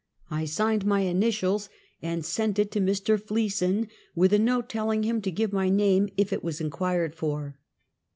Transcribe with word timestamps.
I 0.31 0.45
signed 0.45 0.83
iny 0.83 1.05
initials, 1.07 1.69
and 2.01 2.25
sent 2.25 2.57
it 2.57 2.71
to 2.71 2.81
Mr. 2.81 3.21
Fleeson, 3.21 3.87
with 4.15 4.33
a 4.33 4.39
note 4.39 4.67
telling 4.67 5.03
him 5.03 5.21
to 5.21 5.29
give 5.29 5.53
my 5.53 5.69
name 5.69 6.09
if 6.17 6.33
it 6.33 6.43
was 6.43 6.59
inquired 6.59 7.13
for. 7.13 7.59